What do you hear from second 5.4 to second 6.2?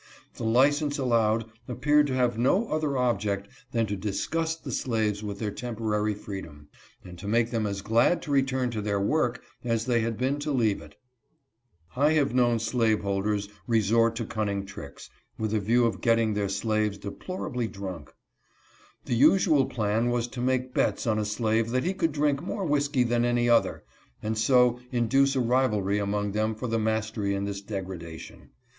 tempo rary